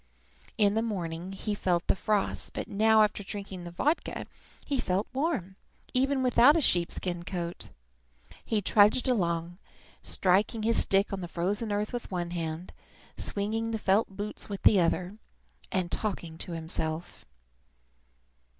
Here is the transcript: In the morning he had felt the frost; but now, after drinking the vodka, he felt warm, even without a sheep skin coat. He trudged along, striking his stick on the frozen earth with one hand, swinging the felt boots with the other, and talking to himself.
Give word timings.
In 0.57 0.73
the 0.73 0.81
morning 0.81 1.31
he 1.33 1.51
had 1.51 1.59
felt 1.59 1.85
the 1.85 1.95
frost; 1.95 2.53
but 2.53 2.67
now, 2.67 3.03
after 3.03 3.21
drinking 3.23 3.65
the 3.65 3.69
vodka, 3.69 4.25
he 4.65 4.79
felt 4.79 5.05
warm, 5.13 5.57
even 5.93 6.23
without 6.23 6.55
a 6.55 6.59
sheep 6.59 6.91
skin 6.91 7.21
coat. 7.21 7.69
He 8.43 8.63
trudged 8.63 9.07
along, 9.07 9.59
striking 10.01 10.63
his 10.63 10.81
stick 10.81 11.13
on 11.13 11.21
the 11.21 11.27
frozen 11.27 11.71
earth 11.71 11.93
with 11.93 12.09
one 12.09 12.31
hand, 12.31 12.73
swinging 13.15 13.69
the 13.69 13.77
felt 13.77 14.09
boots 14.09 14.49
with 14.49 14.63
the 14.63 14.79
other, 14.79 15.17
and 15.71 15.91
talking 15.91 16.39
to 16.39 16.53
himself. 16.53 17.27